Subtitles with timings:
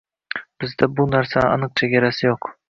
[0.63, 2.51] Bizda bu narsalarni aniq chegarasi yoʻq.